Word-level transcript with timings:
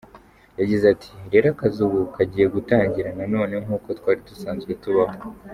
Yagize 0.59 0.85
ati 0.93 1.09
“Rero 1.31 1.47
akazi 1.53 1.79
ubu 1.85 1.99
kagiye 2.15 2.45
gutangira 2.55 3.09
nanone 3.17 3.53
nk’uko 3.63 3.87
twari 3.99 4.19
dusanzwe 4.29 4.71
tubaho. 4.83 5.17